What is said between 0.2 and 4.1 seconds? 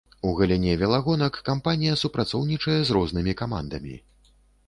У галіне велагонак кампанія супрацоўнічае з рознымі камандамі.